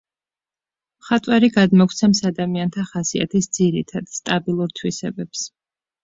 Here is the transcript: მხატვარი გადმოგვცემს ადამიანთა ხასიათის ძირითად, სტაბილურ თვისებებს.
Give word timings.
მხატვარი 1.01 1.49
გადმოგვცემს 1.57 2.21
ადამიანთა 2.29 2.85
ხასიათის 2.91 3.49
ძირითად, 3.57 4.09
სტაბილურ 4.21 4.73
თვისებებს. 4.81 5.45